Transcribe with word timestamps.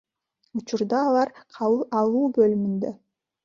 Учурда 0.59 1.03
алар 1.11 1.33
кабыл 1.59 1.87
алуу 2.01 2.27
бөлүмүндө. 2.41 2.99